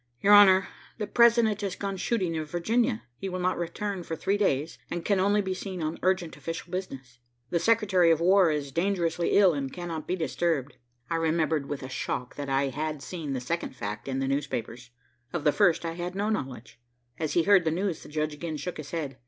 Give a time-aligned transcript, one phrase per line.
[0.19, 3.03] "Your honor, the President has gone shooting in Virginia.
[3.17, 6.71] He will not return for three days, and can only be seen on urgent official
[6.71, 7.19] business.
[7.51, 10.77] The Secretary of War is dangerously ill and cannot be disturbed."
[11.11, 14.89] I remembered with a shock that I had seen the second fact in the newspapers.
[15.33, 16.79] Of the first I had no knowledge.
[17.19, 19.17] As he heard the news, the judge again shook his head.